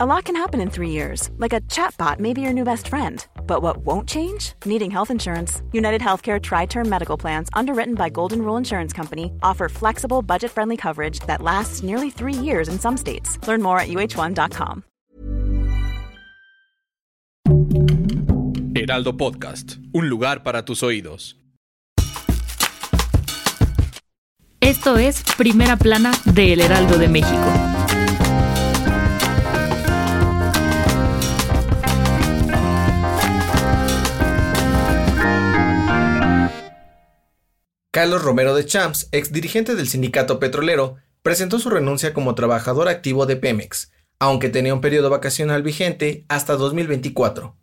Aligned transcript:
A 0.00 0.06
lot 0.06 0.26
can 0.26 0.36
happen 0.36 0.60
in 0.60 0.70
three 0.70 0.90
years, 0.90 1.28
like 1.38 1.52
a 1.52 1.60
chatbot 1.62 2.20
may 2.20 2.32
be 2.32 2.40
your 2.40 2.52
new 2.52 2.62
best 2.62 2.86
friend. 2.86 3.26
But 3.48 3.62
what 3.62 3.78
won't 3.78 4.08
change? 4.08 4.52
Needing 4.64 4.92
health 4.92 5.10
insurance. 5.10 5.60
United 5.72 6.00
Healthcare 6.00 6.40
Tri 6.40 6.66
Term 6.66 6.88
Medical 6.88 7.16
Plans, 7.18 7.48
underwritten 7.52 7.96
by 7.96 8.08
Golden 8.08 8.42
Rule 8.42 8.56
Insurance 8.56 8.92
Company, 8.92 9.32
offer 9.42 9.68
flexible, 9.68 10.22
budget 10.22 10.52
friendly 10.52 10.76
coverage 10.76 11.18
that 11.26 11.42
lasts 11.42 11.82
nearly 11.82 12.10
three 12.10 12.32
years 12.32 12.68
in 12.68 12.78
some 12.78 12.96
states. 12.96 13.44
Learn 13.48 13.60
more 13.60 13.80
at 13.80 13.88
uh1.com. 13.88 14.84
Heraldo 18.76 19.16
Podcast, 19.16 19.78
un 19.92 20.08
lugar 20.08 20.44
para 20.44 20.64
tus 20.64 20.84
oídos. 20.84 21.34
Esto 24.60 24.96
es 24.96 25.24
Primera 25.36 25.76
Plana 25.76 26.12
de 26.24 26.52
El 26.52 26.60
Heraldo 26.60 26.98
de 26.98 27.08
México. 27.08 27.77
Carlos 37.98 38.22
Romero 38.22 38.54
de 38.54 38.64
Champs, 38.64 39.08
ex 39.10 39.32
dirigente 39.32 39.74
del 39.74 39.88
sindicato 39.88 40.38
petrolero, 40.38 40.98
presentó 41.24 41.58
su 41.58 41.68
renuncia 41.68 42.14
como 42.14 42.36
trabajador 42.36 42.88
activo 42.88 43.26
de 43.26 43.34
Pemex, 43.34 43.90
aunque 44.20 44.50
tenía 44.50 44.72
un 44.72 44.80
periodo 44.80 45.10
vacacional 45.10 45.64
vigente 45.64 46.24
hasta 46.28 46.54
2024. 46.54 47.56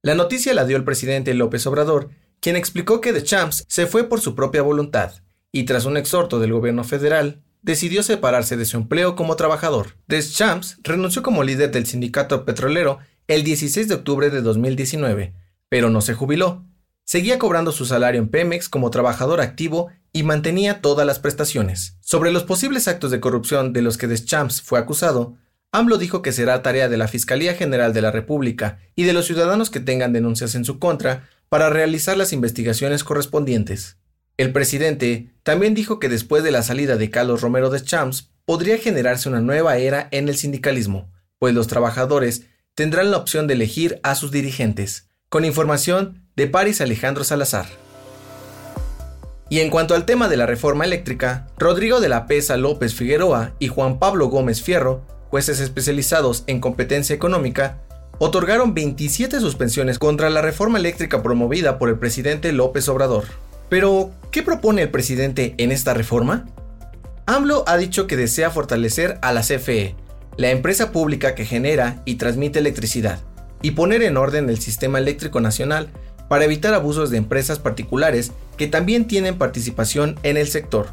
La 0.00 0.14
noticia 0.14 0.54
la 0.54 0.64
dio 0.64 0.76
el 0.76 0.84
presidente 0.84 1.34
López 1.34 1.66
Obrador, 1.66 2.10
quien 2.38 2.54
explicó 2.54 3.00
que 3.00 3.12
de 3.12 3.24
Champs 3.24 3.64
se 3.66 3.88
fue 3.88 4.08
por 4.08 4.20
su 4.20 4.36
propia 4.36 4.62
voluntad, 4.62 5.14
y 5.50 5.64
tras 5.64 5.86
un 5.86 5.96
exhorto 5.96 6.38
del 6.38 6.52
gobierno 6.52 6.84
federal, 6.84 7.42
decidió 7.62 8.04
separarse 8.04 8.56
de 8.56 8.66
su 8.66 8.76
empleo 8.76 9.16
como 9.16 9.34
trabajador. 9.34 9.96
Champs 10.08 10.78
renunció 10.84 11.24
como 11.24 11.42
líder 11.42 11.72
del 11.72 11.86
sindicato 11.86 12.44
petrolero 12.44 13.00
el 13.26 13.42
16 13.42 13.88
de 13.88 13.94
octubre 13.96 14.30
de 14.30 14.40
2019, 14.40 15.34
pero 15.68 15.90
no 15.90 16.00
se 16.00 16.14
jubiló, 16.14 16.64
Seguía 17.04 17.38
cobrando 17.38 17.70
su 17.70 17.84
salario 17.84 18.20
en 18.20 18.28
Pemex 18.28 18.68
como 18.68 18.90
trabajador 18.90 19.40
activo 19.40 19.90
y 20.12 20.22
mantenía 20.22 20.80
todas 20.80 21.06
las 21.06 21.18
prestaciones. 21.18 21.96
Sobre 22.00 22.32
los 22.32 22.44
posibles 22.44 22.88
actos 22.88 23.10
de 23.10 23.20
corrupción 23.20 23.72
de 23.72 23.82
los 23.82 23.98
que 23.98 24.06
Deschamps 24.06 24.62
fue 24.62 24.78
acusado, 24.78 25.36
AMLO 25.70 25.98
dijo 25.98 26.22
que 26.22 26.32
será 26.32 26.62
tarea 26.62 26.88
de 26.88 26.96
la 26.96 27.08
Fiscalía 27.08 27.54
General 27.54 27.92
de 27.92 28.00
la 28.00 28.10
República 28.10 28.78
y 28.94 29.02
de 29.04 29.12
los 29.12 29.26
ciudadanos 29.26 29.70
que 29.70 29.80
tengan 29.80 30.12
denuncias 30.12 30.54
en 30.54 30.64
su 30.64 30.78
contra 30.78 31.28
para 31.48 31.68
realizar 31.68 32.16
las 32.16 32.32
investigaciones 32.32 33.04
correspondientes. 33.04 33.96
El 34.36 34.52
presidente 34.52 35.30
también 35.42 35.74
dijo 35.74 35.98
que 35.98 36.08
después 36.08 36.42
de 36.42 36.52
la 36.52 36.62
salida 36.62 36.96
de 36.96 37.10
Carlos 37.10 37.42
Romero 37.42 37.70
Deschamps 37.70 38.30
podría 38.44 38.78
generarse 38.78 39.28
una 39.28 39.40
nueva 39.40 39.76
era 39.76 40.08
en 40.10 40.28
el 40.28 40.36
sindicalismo, 40.36 41.10
pues 41.38 41.54
los 41.54 41.66
trabajadores 41.66 42.46
tendrán 42.74 43.10
la 43.10 43.18
opción 43.18 43.46
de 43.46 43.54
elegir 43.54 44.00
a 44.02 44.14
sus 44.14 44.30
dirigentes. 44.30 45.08
Con 45.28 45.44
información 45.44 46.23
de 46.36 46.48
Paris 46.48 46.80
Alejandro 46.80 47.22
Salazar. 47.22 47.66
Y 49.48 49.60
en 49.60 49.70
cuanto 49.70 49.94
al 49.94 50.04
tema 50.04 50.28
de 50.28 50.36
la 50.36 50.46
reforma 50.46 50.84
eléctrica, 50.84 51.46
Rodrigo 51.58 52.00
de 52.00 52.08
la 52.08 52.26
Pesa 52.26 52.56
López 52.56 52.94
Figueroa 52.94 53.52
y 53.58 53.68
Juan 53.68 53.98
Pablo 53.98 54.28
Gómez 54.28 54.62
Fierro, 54.62 55.02
jueces 55.28 55.60
especializados 55.60 56.42
en 56.46 56.60
competencia 56.60 57.14
económica, 57.14 57.78
otorgaron 58.18 58.74
27 58.74 59.38
suspensiones 59.40 59.98
contra 59.98 60.30
la 60.30 60.42
reforma 60.42 60.78
eléctrica 60.78 61.22
promovida 61.22 61.78
por 61.78 61.88
el 61.88 61.98
presidente 61.98 62.52
López 62.52 62.88
Obrador. 62.88 63.24
Pero, 63.68 64.10
¿qué 64.30 64.42
propone 64.42 64.82
el 64.82 64.90
presidente 64.90 65.54
en 65.58 65.72
esta 65.72 65.94
reforma? 65.94 66.46
AMLO 67.26 67.64
ha 67.66 67.76
dicho 67.76 68.06
que 68.06 68.16
desea 68.16 68.50
fortalecer 68.50 69.18
a 69.22 69.32
la 69.32 69.42
CFE, 69.42 69.94
la 70.36 70.50
empresa 70.50 70.90
pública 70.90 71.34
que 71.34 71.44
genera 71.44 72.02
y 72.04 72.16
transmite 72.16 72.58
electricidad, 72.58 73.20
y 73.62 73.72
poner 73.72 74.02
en 74.02 74.16
orden 74.16 74.50
el 74.50 74.58
sistema 74.58 74.98
eléctrico 74.98 75.40
nacional 75.40 75.90
para 76.28 76.44
evitar 76.44 76.74
abusos 76.74 77.10
de 77.10 77.18
empresas 77.18 77.58
particulares 77.58 78.32
que 78.56 78.66
también 78.66 79.06
tienen 79.06 79.38
participación 79.38 80.18
en 80.22 80.36
el 80.36 80.48
sector. 80.48 80.88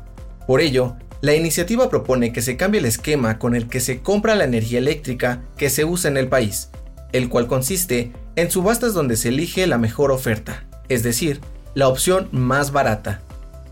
Por 0.48 0.62
ello, 0.62 0.96
la 1.22 1.36
iniciativa 1.36 1.90
propone 1.90 2.34
que 2.34 2.42
se 2.42 2.58
cambie 2.58 2.80
el 2.80 2.86
esquema 2.86 3.38
con 3.38 3.56
el 3.56 3.68
que 3.68 3.80
se 3.80 4.02
compra 4.02 4.36
la 4.36 4.44
energía 4.44 4.80
eléctrica 4.80 5.44
que 5.56 5.70
se 5.70 5.86
usa 5.86 6.10
en 6.10 6.18
el 6.18 6.28
país, 6.28 6.70
el 7.12 7.30
cual 7.30 7.48
consiste 7.48 8.12
en 8.36 8.50
subastas 8.50 8.94
donde 8.94 9.16
se 9.16 9.30
elige 9.30 9.68
la 9.68 9.78
mejor 9.78 10.12
oferta, 10.12 10.66
es 10.90 11.04
decir, 11.04 11.40
la 11.76 11.88
opción 11.88 12.28
más 12.32 12.72
barata. 12.72 13.22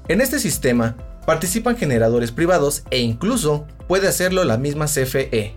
En 0.08 0.22
este 0.22 0.40
sistema 0.40 0.96
participan 1.26 1.78
generadores 1.78 2.32
privados 2.32 2.84
e 2.92 3.00
incluso 3.00 3.66
puede 3.88 4.08
hacerlo 4.08 4.44
la 4.44 4.58
misma 4.58 4.86
CFE. 4.86 5.56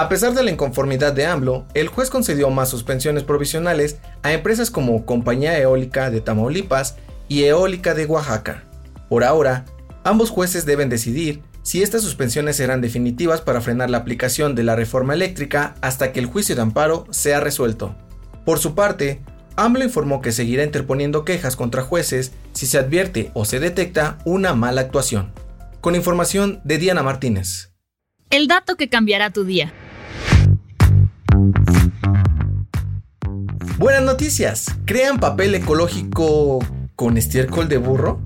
A 0.00 0.08
pesar 0.08 0.32
de 0.32 0.42
la 0.42 0.50
inconformidad 0.50 1.12
de 1.12 1.26
AMLO, 1.26 1.66
el 1.74 1.88
juez 1.88 2.08
concedió 2.08 2.48
más 2.48 2.70
suspensiones 2.70 3.22
provisionales 3.22 3.98
a 4.22 4.32
empresas 4.32 4.70
como 4.70 5.04
Compañía 5.04 5.58
Eólica 5.58 6.10
de 6.10 6.22
Tamaulipas 6.22 6.96
y 7.28 7.42
Eólica 7.44 7.92
de 7.92 8.06
Oaxaca. 8.06 8.64
Por 9.10 9.24
ahora, 9.24 9.66
ambos 10.02 10.30
jueces 10.30 10.64
deben 10.64 10.88
decidir 10.88 11.42
si 11.62 11.82
estas 11.82 12.00
suspensiones 12.00 12.56
serán 12.56 12.80
definitivas 12.80 13.42
para 13.42 13.60
frenar 13.60 13.90
la 13.90 13.98
aplicación 13.98 14.54
de 14.54 14.62
la 14.62 14.74
reforma 14.74 15.12
eléctrica 15.12 15.74
hasta 15.82 16.12
que 16.12 16.20
el 16.20 16.24
juicio 16.24 16.56
de 16.56 16.62
amparo 16.62 17.04
sea 17.10 17.40
resuelto. 17.40 17.94
Por 18.46 18.58
su 18.58 18.74
parte, 18.74 19.20
AMLO 19.56 19.84
informó 19.84 20.22
que 20.22 20.32
seguirá 20.32 20.64
interponiendo 20.64 21.26
quejas 21.26 21.56
contra 21.56 21.82
jueces 21.82 22.32
si 22.54 22.64
se 22.64 22.78
advierte 22.78 23.30
o 23.34 23.44
se 23.44 23.60
detecta 23.60 24.16
una 24.24 24.54
mala 24.54 24.80
actuación. 24.80 25.30
Con 25.82 25.94
información 25.94 26.62
de 26.64 26.78
Diana 26.78 27.02
Martínez. 27.02 27.74
El 28.30 28.46
dato 28.46 28.76
que 28.76 28.88
cambiará 28.88 29.30
tu 29.30 29.44
día. 29.44 29.74
Buenas 33.80 34.02
noticias. 34.02 34.66
¿Crean 34.84 35.18
papel 35.20 35.54
ecológico 35.54 36.58
con 36.96 37.16
estiércol 37.16 37.66
de 37.66 37.78
burro? 37.78 38.20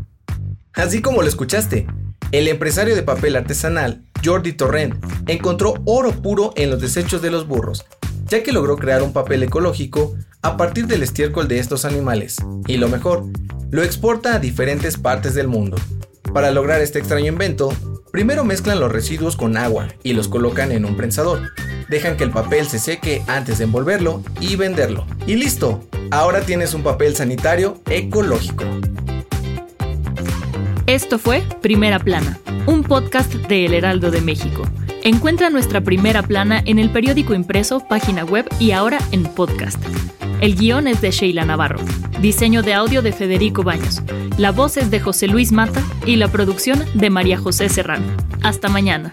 Así 0.73 1.01
como 1.01 1.23
lo 1.23 1.29
escuchaste, 1.29 1.87
el 2.33 2.49
empresario 2.49 2.97
de 2.97 3.05
papel 3.05 3.37
artesanal, 3.37 4.03
Jordi 4.25 4.55
Torrent, 4.55 4.97
encontró 5.29 5.75
oro 5.85 6.11
puro 6.11 6.53
en 6.57 6.71
los 6.71 6.81
desechos 6.81 7.23
de 7.23 7.31
los 7.31 7.47
burros, 7.47 7.87
ya 8.27 8.43
que 8.43 8.51
logró 8.51 8.75
crear 8.77 9.01
un 9.05 9.13
papel 9.13 9.45
ecológico 9.45 10.17
a 10.43 10.57
partir 10.57 10.89
del 10.89 11.05
estiércol 11.05 11.47
de 11.47 11.61
estos 11.61 11.85
animales. 11.85 12.35
Y 12.67 12.77
lo 12.79 12.89
mejor, 12.89 13.25
lo 13.71 13.85
exporta 13.85 14.35
a 14.35 14.41
diferentes 14.41 14.97
partes 14.97 15.35
del 15.35 15.47
mundo. 15.47 15.77
Para 16.33 16.51
lograr 16.51 16.81
este 16.81 16.99
extraño 16.99 17.29
invento, 17.29 17.73
Primero 18.15 18.45
mezclan 18.45 18.79
los 18.79 18.93
residuos 18.93 19.37
con 19.37 19.57
agua 19.57 19.89
y 20.05 20.13
los 20.13 20.29
colocan 20.29 20.71
en 20.71 20.85
un 20.85 20.97
prensador. 20.97 21.51
Dejan 21.89 22.17
que 22.17 22.25
el 22.25 22.31
papel 22.31 22.67
se 22.67 22.79
seque 22.79 23.23
antes 23.27 23.59
de 23.59 23.65
envolverlo 23.65 24.23
y 24.41 24.57
venderlo. 24.57 25.07
Y 25.27 25.37
listo, 25.37 25.85
ahora 26.11 26.41
tienes 26.41 26.75
un 26.75 26.83
papel 26.83 27.15
sanitario 27.15 27.81
ecológico. 27.89 28.65
Esto 30.87 31.19
fue 31.19 31.43
Primera 31.63 31.99
Plana, 31.99 32.39
un 32.67 32.83
podcast 32.83 33.33
de 33.33 33.67
El 33.67 33.75
Heraldo 33.75 34.11
de 34.11 34.21
México. 34.21 34.65
Encuentra 35.03 35.51
nuestra 35.51 35.83
primera 35.83 36.23
plana 36.23 36.63
en 36.65 36.79
el 36.79 36.91
periódico 36.91 37.35
impreso, 37.35 37.81
página 37.87 38.25
web 38.25 38.47
y 38.59 38.71
ahora 38.71 38.99
en 39.13 39.25
podcast. 39.25 39.79
El 40.41 40.57
guion 40.57 40.89
es 40.89 41.01
de 41.01 41.11
Sheila 41.11 41.45
Navarro. 41.45 41.79
Diseño 42.21 42.63
de 42.63 42.75
audio 42.75 43.03
de 43.03 43.13
Federico 43.13 43.63
Baños. 43.63 44.03
La 44.37 44.51
voz 44.51 44.77
es 44.77 44.91
de 44.91 45.01
José 45.01 45.27
Luis 45.27 45.53
Mata 45.53 45.83
y 46.07 46.17
la 46.17 46.29
producción 46.29 46.85
de 46.95 47.09
María 47.11 47.39
José 47.39 47.69
Serrano. 47.69 48.07
Hasta 48.43 48.69
mañana. 48.69 49.13